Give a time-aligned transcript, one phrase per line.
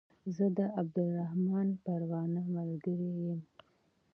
[0.35, 3.39] زه د عبدالرحمن پروانه ملګری يم